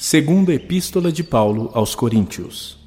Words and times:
Segunda 0.00 0.54
Epístola 0.54 1.10
de 1.10 1.24
Paulo 1.24 1.72
aos 1.74 1.92
Coríntios. 1.92 2.78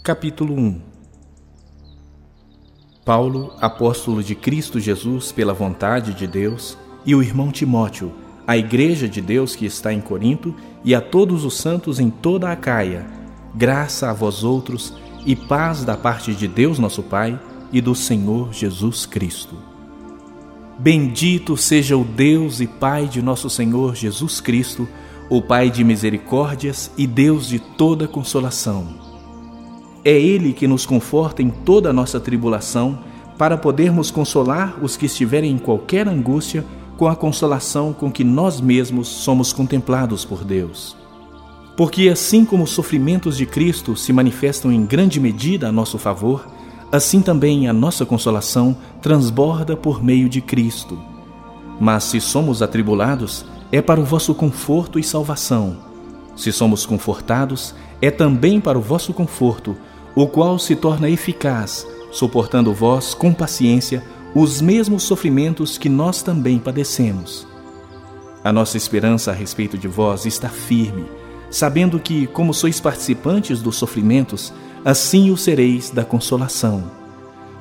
Capítulo 0.00 0.54
1 0.54 0.80
Paulo, 3.04 3.52
apóstolo 3.60 4.22
de 4.22 4.36
Cristo 4.36 4.78
Jesus 4.78 5.32
pela 5.32 5.52
vontade 5.52 6.14
de 6.14 6.28
Deus, 6.28 6.78
e 7.04 7.16
o 7.16 7.22
irmão 7.22 7.50
Timóteo, 7.50 8.12
a 8.46 8.56
igreja 8.56 9.08
de 9.08 9.20
Deus 9.20 9.56
que 9.56 9.66
está 9.66 9.92
em 9.92 10.00
Corinto, 10.00 10.54
e 10.84 10.94
a 10.94 11.00
todos 11.00 11.44
os 11.44 11.54
santos 11.56 11.98
em 11.98 12.10
toda 12.10 12.52
a 12.52 12.54
Caia, 12.54 13.04
graça 13.52 14.08
a 14.08 14.12
vós 14.12 14.44
outros 14.44 14.94
e 15.26 15.34
paz 15.34 15.84
da 15.84 15.96
parte 15.96 16.32
de 16.32 16.46
Deus 16.46 16.78
nosso 16.78 17.02
Pai 17.02 17.36
e 17.72 17.80
do 17.80 17.96
Senhor 17.96 18.52
Jesus 18.52 19.04
Cristo. 19.04 19.56
Bendito 20.78 21.56
seja 21.56 21.96
o 21.96 22.04
Deus 22.04 22.60
e 22.60 22.68
Pai 22.68 23.08
de 23.08 23.20
nosso 23.20 23.50
Senhor 23.50 23.96
Jesus 23.96 24.40
Cristo, 24.40 24.88
o 25.30 25.40
Pai 25.40 25.70
de 25.70 25.84
misericórdias 25.84 26.90
e 26.98 27.06
Deus 27.06 27.46
de 27.46 27.60
toda 27.60 28.08
consolação. 28.08 28.88
É 30.04 30.10
Ele 30.10 30.52
que 30.52 30.66
nos 30.66 30.84
conforta 30.84 31.40
em 31.40 31.50
toda 31.50 31.90
a 31.90 31.92
nossa 31.92 32.18
tribulação, 32.18 32.98
para 33.38 33.56
podermos 33.56 34.10
consolar 34.10 34.76
os 34.82 34.98
que 34.98 35.06
estiverem 35.06 35.52
em 35.52 35.56
qualquer 35.56 36.06
angústia 36.06 36.62
com 36.98 37.08
a 37.08 37.16
consolação 37.16 37.92
com 37.92 38.12
que 38.12 38.22
nós 38.22 38.60
mesmos 38.60 39.08
somos 39.08 39.50
contemplados 39.50 40.26
por 40.26 40.44
Deus. 40.44 40.94
Porque 41.74 42.10
assim 42.10 42.44
como 42.44 42.64
os 42.64 42.70
sofrimentos 42.70 43.38
de 43.38 43.46
Cristo 43.46 43.96
se 43.96 44.12
manifestam 44.12 44.70
em 44.70 44.84
grande 44.84 45.18
medida 45.18 45.68
a 45.68 45.72
nosso 45.72 45.96
favor, 45.96 46.46
assim 46.92 47.22
também 47.22 47.68
a 47.68 47.72
nossa 47.72 48.04
consolação 48.04 48.76
transborda 49.00 49.74
por 49.74 50.04
meio 50.04 50.28
de 50.28 50.42
Cristo. 50.42 50.98
Mas 51.80 52.04
se 52.04 52.20
somos 52.20 52.60
atribulados, 52.60 53.46
é 53.72 53.80
para 53.80 54.00
o 54.00 54.04
vosso 54.04 54.34
conforto 54.34 54.98
e 54.98 55.02
salvação. 55.02 55.78
Se 56.36 56.52
somos 56.52 56.86
confortados, 56.86 57.74
é 58.00 58.10
também 58.10 58.60
para 58.60 58.78
o 58.78 58.82
vosso 58.82 59.12
conforto, 59.12 59.76
o 60.14 60.26
qual 60.26 60.58
se 60.58 60.74
torna 60.74 61.08
eficaz, 61.08 61.86
suportando 62.10 62.72
vós 62.72 63.14
com 63.14 63.32
paciência 63.32 64.02
os 64.34 64.60
mesmos 64.60 65.02
sofrimentos 65.02 65.76
que 65.76 65.88
nós 65.88 66.22
também 66.22 66.58
padecemos. 66.58 67.46
A 68.42 68.52
nossa 68.52 68.76
esperança 68.76 69.30
a 69.32 69.34
respeito 69.34 69.76
de 69.76 69.88
vós 69.88 70.24
está 70.24 70.48
firme, 70.48 71.04
sabendo 71.50 71.98
que, 71.98 72.26
como 72.28 72.54
sois 72.54 72.80
participantes 72.80 73.60
dos 73.60 73.76
sofrimentos, 73.76 74.52
assim 74.84 75.30
o 75.30 75.36
sereis 75.36 75.90
da 75.90 76.04
consolação. 76.04 76.84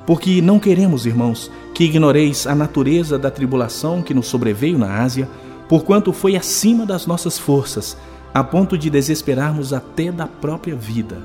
Porque 0.05 0.41
não 0.41 0.59
queremos, 0.59 1.05
irmãos, 1.05 1.51
que 1.73 1.83
ignoreis 1.83 2.47
a 2.47 2.55
natureza 2.55 3.17
da 3.17 3.29
tribulação 3.29 4.01
que 4.01 4.13
nos 4.13 4.27
sobreveio 4.27 4.77
na 4.77 5.01
Ásia, 5.01 5.27
porquanto 5.69 6.11
foi 6.11 6.35
acima 6.35 6.85
das 6.85 7.05
nossas 7.05 7.37
forças, 7.37 7.95
a 8.33 8.43
ponto 8.43 8.77
de 8.77 8.89
desesperarmos 8.89 9.71
até 9.71 10.11
da 10.11 10.27
própria 10.27 10.75
vida. 10.75 11.19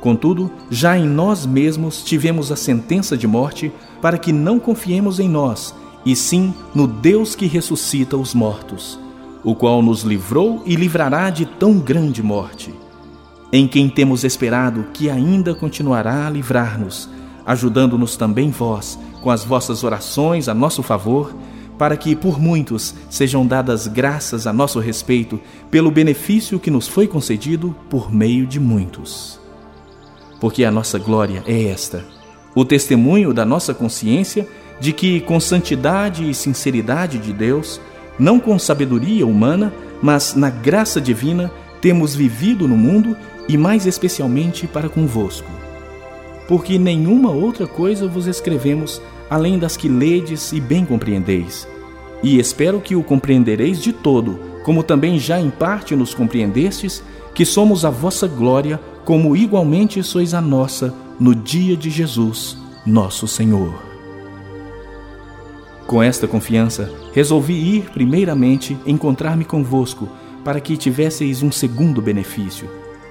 Contudo, 0.00 0.50
já 0.70 0.98
em 0.98 1.06
nós 1.06 1.46
mesmos 1.46 2.04
tivemos 2.04 2.52
a 2.52 2.56
sentença 2.56 3.16
de 3.16 3.26
morte, 3.26 3.72
para 4.00 4.18
que 4.18 4.32
não 4.32 4.60
confiemos 4.60 5.18
em 5.18 5.28
nós, 5.28 5.74
e 6.04 6.14
sim 6.14 6.52
no 6.74 6.86
Deus 6.86 7.34
que 7.34 7.46
ressuscita 7.46 8.16
os 8.16 8.34
mortos, 8.34 8.98
o 9.42 9.54
qual 9.54 9.80
nos 9.80 10.02
livrou 10.02 10.62
e 10.66 10.76
livrará 10.76 11.30
de 11.30 11.46
tão 11.46 11.78
grande 11.78 12.22
morte. 12.22 12.74
Em 13.52 13.68
quem 13.68 13.88
temos 13.88 14.24
esperado 14.24 14.86
que 14.92 15.08
ainda 15.08 15.54
continuará 15.54 16.26
a 16.26 16.30
livrar-nos, 16.30 17.08
ajudando-nos 17.46 18.16
também 18.16 18.50
vós, 18.50 18.98
com 19.22 19.30
as 19.30 19.44
vossas 19.44 19.84
orações 19.84 20.48
a 20.48 20.54
nosso 20.54 20.82
favor, 20.82 21.32
para 21.82 21.96
que 21.96 22.14
por 22.14 22.40
muitos 22.40 22.94
sejam 23.10 23.44
dadas 23.44 23.88
graças 23.88 24.46
a 24.46 24.52
nosso 24.52 24.78
respeito 24.78 25.40
pelo 25.68 25.90
benefício 25.90 26.60
que 26.60 26.70
nos 26.70 26.86
foi 26.86 27.08
concedido 27.08 27.74
por 27.90 28.14
meio 28.14 28.46
de 28.46 28.60
muitos. 28.60 29.40
Porque 30.40 30.64
a 30.64 30.70
nossa 30.70 30.96
glória 30.96 31.42
é 31.44 31.64
esta: 31.64 32.04
o 32.54 32.64
testemunho 32.64 33.34
da 33.34 33.44
nossa 33.44 33.74
consciência 33.74 34.46
de 34.78 34.92
que, 34.92 35.22
com 35.22 35.40
santidade 35.40 36.30
e 36.30 36.32
sinceridade 36.32 37.18
de 37.18 37.32
Deus, 37.32 37.80
não 38.16 38.38
com 38.38 38.56
sabedoria 38.60 39.26
humana, 39.26 39.74
mas 40.00 40.36
na 40.36 40.50
graça 40.50 41.00
divina, 41.00 41.50
temos 41.80 42.14
vivido 42.14 42.68
no 42.68 42.76
mundo 42.76 43.16
e 43.48 43.58
mais 43.58 43.86
especialmente 43.86 44.68
para 44.68 44.88
convosco. 44.88 45.61
Porque 46.52 46.78
nenhuma 46.78 47.30
outra 47.30 47.66
coisa 47.66 48.06
vos 48.06 48.26
escrevemos 48.26 49.00
além 49.30 49.58
das 49.58 49.74
que 49.74 49.88
ledes 49.88 50.52
e 50.52 50.60
bem 50.60 50.84
compreendeis. 50.84 51.66
E 52.22 52.38
espero 52.38 52.78
que 52.78 52.94
o 52.94 53.02
compreendereis 53.02 53.80
de 53.80 53.90
todo, 53.90 54.38
como 54.62 54.82
também 54.82 55.18
já 55.18 55.40
em 55.40 55.48
parte 55.48 55.96
nos 55.96 56.12
compreendestes, 56.12 57.02
que 57.34 57.46
somos 57.46 57.86
a 57.86 57.90
vossa 57.90 58.28
glória, 58.28 58.78
como 59.02 59.34
igualmente 59.34 60.02
sois 60.02 60.34
a 60.34 60.42
nossa 60.42 60.94
no 61.18 61.34
dia 61.34 61.74
de 61.74 61.88
Jesus, 61.88 62.58
nosso 62.84 63.26
Senhor. 63.26 63.82
Com 65.86 66.02
esta 66.02 66.28
confiança, 66.28 66.92
resolvi 67.14 67.54
ir 67.54 67.84
primeiramente 67.94 68.76
encontrar-me 68.84 69.46
convosco, 69.46 70.06
para 70.44 70.60
que 70.60 70.76
tivesseis 70.76 71.42
um 71.42 71.50
segundo 71.50 72.02
benefício, 72.02 72.68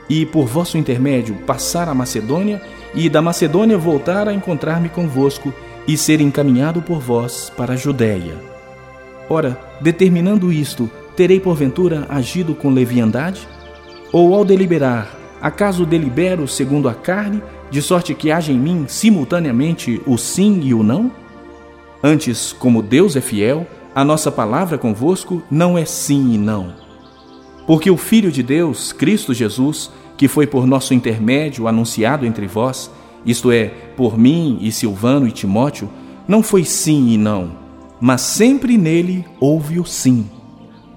e 0.10 0.26
por 0.26 0.46
vosso 0.46 0.78
intermédio 0.78 1.36
passar 1.46 1.88
a 1.88 1.94
Macedônia, 1.94 2.62
e 2.94 3.10
da 3.10 3.22
Macedônia 3.22 3.78
voltar 3.78 4.28
a 4.28 4.34
encontrar-me 4.34 4.90
convosco 4.90 5.54
e 5.88 5.98
ser 5.98 6.20
encaminhado 6.22 6.82
por 6.82 7.00
vós 7.00 7.52
para 7.56 7.74
a 7.74 7.78
Judéia. 7.78 8.36
Ora, 9.30 9.58
determinando 9.80 10.52
isto, 10.52 10.90
terei 11.16 11.40
porventura 11.40 12.06
agido 12.10 12.54
com 12.54 12.70
leviandade? 12.70 13.48
Ou 14.12 14.36
ao 14.36 14.44
deliberar, 14.44 15.16
acaso 15.42 15.86
delibero 15.86 16.48
segundo 16.48 16.90
a 16.90 16.94
carne, 16.94 17.42
de 17.70 17.82
sorte 17.82 18.14
que 18.14 18.32
haja 18.32 18.52
em 18.52 18.60
mim 18.60 18.86
simultaneamente 18.88 20.02
o 20.06 20.18
sim 20.18 20.60
e 20.62 20.74
o 20.74 20.84
não? 20.84 21.10
Antes, 22.04 22.52
como 22.52 22.82
Deus 22.82 23.16
é 23.16 23.22
fiel, 23.22 23.66
a 23.96 24.04
nossa 24.04 24.32
palavra 24.32 24.78
convosco 24.78 25.42
não 25.50 25.78
é 25.78 25.86
sim 25.86 26.34
e 26.34 26.38
não. 26.38 26.74
Porque 27.66 27.90
o 27.90 27.98
Filho 27.98 28.32
de 28.32 28.42
Deus, 28.42 28.92
Cristo 28.92 29.34
Jesus, 29.34 29.92
que 30.18 30.28
foi 30.28 30.46
por 30.46 30.68
nosso 30.68 30.94
intermédio 30.94 31.68
anunciado 31.68 32.26
entre 32.26 32.48
vós, 32.48 32.92
isto 33.26 33.52
é, 33.52 33.66
por 33.96 34.18
mim 34.18 34.58
e 34.62 34.72
Silvano 34.72 35.28
e 35.28 35.32
Timóteo, 35.32 35.90
não 36.28 36.42
foi 36.42 36.64
sim 36.64 37.10
e 37.10 37.18
não, 37.18 37.52
mas 38.00 38.22
sempre 38.22 38.78
nele 38.78 39.26
houve 39.40 39.80
o 39.80 39.86
sim. 39.86 40.26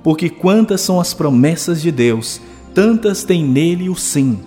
Porque 0.03 0.29
quantas 0.29 0.81
são 0.81 1.01
as 1.01 1.15
promessas 1.15 1.81
de 1.81 1.91
Deus, 1.91 2.41
tantas 2.75 3.25
tem 3.25 3.45
nele 3.45 3.89
o 3.89 3.95
sim, 3.95 4.39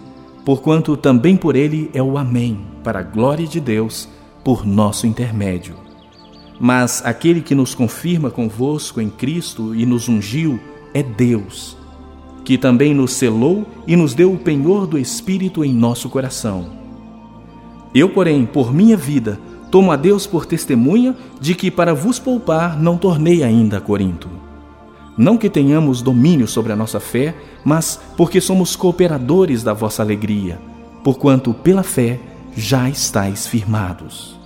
porquanto 0.45 0.95
também 0.95 1.35
por 1.35 1.55
ele 1.55 1.89
é 1.93 2.01
o 2.01 2.17
Amém, 2.17 2.59
para 2.83 2.99
a 2.99 3.03
glória 3.03 3.47
de 3.47 3.59
Deus, 3.59 4.07
por 4.43 4.65
nosso 4.65 5.05
intermédio. 5.05 5.75
Mas 6.59 7.05
aquele 7.05 7.41
que 7.41 7.53
nos 7.53 7.75
confirma 7.75 8.31
convosco 8.31 8.99
em 8.99 9.09
Cristo 9.09 9.75
e 9.75 9.85
nos 9.85 10.07
ungiu 10.07 10.59
é 10.93 11.03
Deus, 11.03 11.77
que 12.47 12.57
também 12.57 12.93
nos 12.95 13.13
selou 13.13 13.67
e 13.85 13.95
nos 13.95 14.15
deu 14.15 14.33
o 14.33 14.39
penhor 14.39 14.87
do 14.87 14.97
Espírito 14.97 15.63
em 15.63 15.71
nosso 15.71 16.09
coração 16.09 16.77
eu, 17.93 18.09
porém, 18.09 18.45
por 18.45 18.71
minha 18.71 18.95
vida, 18.95 19.39
tomo 19.71 19.91
a 19.91 19.95
Deus 19.95 20.27
por 20.27 20.45
testemunha 20.45 21.15
de 21.41 21.55
que 21.55 21.71
para 21.71 21.95
vos 21.95 22.19
poupar 22.19 22.79
não 22.79 22.95
tornei 22.95 23.43
ainda 23.43 23.77
a 23.77 23.81
Corinto. 23.81 24.29
Não 25.17 25.35
que 25.35 25.49
tenhamos 25.49 26.03
domínio 26.03 26.47
sobre 26.47 26.71
a 26.71 26.75
nossa 26.75 26.99
fé, 26.99 27.35
mas 27.65 27.99
porque 28.15 28.39
somos 28.39 28.75
cooperadores 28.75 29.63
da 29.63 29.73
vossa 29.73 30.03
alegria, 30.03 30.59
porquanto 31.03 31.55
pela 31.55 31.81
fé 31.81 32.19
já 32.55 32.87
estáis 32.87 33.47
firmados. 33.47 34.36